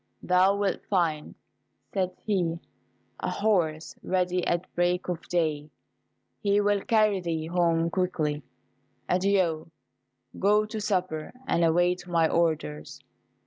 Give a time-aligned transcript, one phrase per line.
[0.23, 1.35] "Thou wilt find,"
[1.93, 2.57] said he,
[3.19, 5.69] "a horse ready at break of day.
[6.39, 8.41] He will carry thee home quickly.
[9.07, 9.69] Adieu
[10.39, 12.99] go to supper, and await my orders."